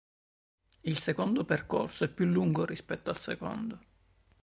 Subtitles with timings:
[0.81, 3.79] Il secondo percorso, è più lungo rispetto al secondo.